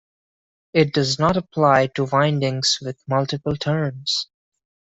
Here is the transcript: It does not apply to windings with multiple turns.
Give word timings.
It 0.73 0.93
does 0.95 1.19
not 1.19 1.37
apply 1.37 1.85
to 1.93 2.05
windings 2.05 2.79
with 2.81 3.03
multiple 3.07 3.55
turns. 3.55 4.25